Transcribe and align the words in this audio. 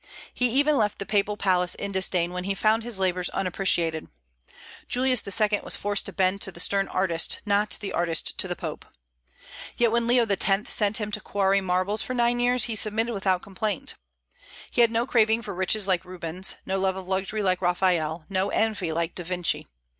He 0.33 0.49
even 0.59 0.77
left 0.77 0.97
the 0.97 1.05
papal 1.05 1.37
palace 1.37 1.75
in 1.75 1.91
disdain 1.91 2.31
when 2.33 2.45
he 2.45 2.55
found 2.55 2.81
his 2.83 2.97
labors 2.97 3.29
unappreciated. 3.29 4.07
Julius 4.87 5.21
II. 5.27 5.59
was 5.63 5.75
forced 5.75 6.07
to 6.07 6.11
bend 6.11 6.41
to 6.41 6.51
the 6.51 6.59
stern 6.59 6.87
artist, 6.87 7.39
not 7.45 7.77
the 7.81 7.93
artist 7.93 8.39
to 8.39 8.47
the 8.47 8.55
Pope. 8.55 8.83
Yet 9.77 9.91
when 9.91 10.07
Leo 10.07 10.25
X. 10.25 10.73
sent 10.73 10.97
him 10.97 11.11
to 11.11 11.21
quarry 11.21 11.61
marbles 11.61 12.01
for 12.01 12.15
nine 12.15 12.39
years, 12.39 12.63
he 12.63 12.73
submitted 12.73 13.13
without 13.13 13.43
complaint. 13.43 13.93
He 14.71 14.81
had 14.81 14.89
no 14.89 15.05
craving 15.05 15.43
for 15.43 15.53
riches 15.53 15.87
like 15.87 16.03
Rubens, 16.03 16.55
no 16.65 16.79
love 16.79 16.95
of 16.95 17.07
luxury 17.07 17.43
like 17.43 17.61
Raphael, 17.61 18.25
no 18.27 18.49
envy 18.49 18.91
like 18.91 19.13
Da 19.13 19.23
Vinci. 19.23 19.67